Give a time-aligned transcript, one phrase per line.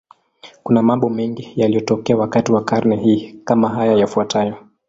[0.63, 4.57] Kuna mambo mengi yaliyotokea wakati wa karne hii, kama haya yafuatayo.